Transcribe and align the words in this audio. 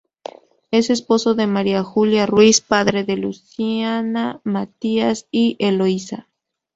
Es 0.71 0.89
esposo 0.89 1.35
de 1.35 1.45
María 1.45 1.83
Juliana 1.83 2.25
Ruiz, 2.25 2.59
padre 2.59 3.03
de 3.03 3.17
Luciana, 3.17 4.41
Matías 4.43 5.27
y 5.29 5.57
Eloísa. 5.59 6.27